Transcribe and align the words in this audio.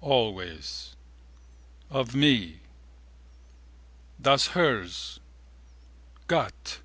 always... 0.00 0.94
of 1.90 2.14
me... 2.14 2.60
_das 4.22 4.50
Herz... 4.50 5.18
Gott... 6.28 6.78